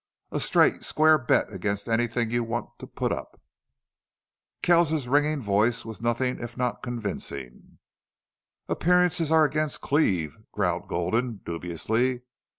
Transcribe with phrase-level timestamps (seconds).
[0.31, 3.39] "A straight, square bet against anything you want to put up!"
[4.63, 7.77] Kells's ringing voice was nothing if not convincing.
[8.67, 12.23] "Appearances are against Cleve," growled Gulden, dubiously.